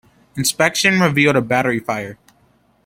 [0.35, 2.17] Inspection revealed a battery fire.